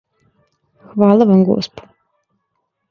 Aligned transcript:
Хвала 0.89 1.23
вам, 1.29 1.45
госпо. 1.49 1.81